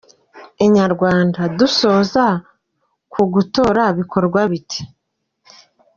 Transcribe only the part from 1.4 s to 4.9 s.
Dusoza, ku gutora bikorwa bite?.